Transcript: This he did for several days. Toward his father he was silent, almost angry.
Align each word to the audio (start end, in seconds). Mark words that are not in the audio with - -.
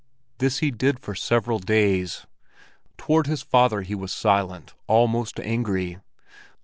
This 0.39 0.57
he 0.65 0.71
did 0.71 0.99
for 0.99 1.13
several 1.13 1.59
days. 1.59 2.25
Toward 2.97 3.27
his 3.27 3.43
father 3.43 3.83
he 3.83 3.93
was 3.93 4.11
silent, 4.11 4.73
almost 4.87 5.39
angry. 5.39 5.99